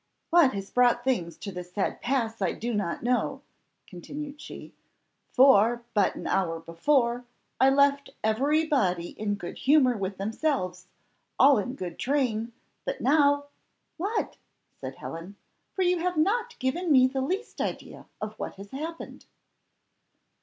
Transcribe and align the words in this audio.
"What 0.31 0.55
has 0.55 0.71
brought 0.71 1.03
things 1.03 1.37
to 1.37 1.51
this 1.51 1.71
sad 1.73 2.01
pass, 2.01 2.41
I 2.41 2.53
know 2.53 2.97
not," 3.03 3.41
continued 3.85 4.41
she, 4.41 4.73
"for, 5.31 5.83
but 5.93 6.15
an 6.15 6.25
hour 6.25 6.59
before, 6.59 7.23
I 7.59 7.69
left 7.69 8.09
every 8.23 8.65
body 8.65 9.09
in 9.09 9.35
good 9.35 9.59
humour 9.59 9.95
with 9.95 10.17
themselves 10.17 10.87
all 11.37 11.59
in 11.59 11.75
good 11.75 11.99
train. 11.99 12.51
But 12.83 13.01
now" 13.01 13.45
"What?" 13.97 14.37
said 14.75 14.95
Helen, 14.95 15.35
"for 15.75 15.83
you 15.83 15.99
have 15.99 16.17
not 16.17 16.57
given 16.57 16.91
me 16.91 17.05
the 17.05 17.21
least 17.21 17.61
idea 17.61 18.07
of 18.19 18.33
what 18.39 18.55
has 18.55 18.71
happened." 18.71 19.27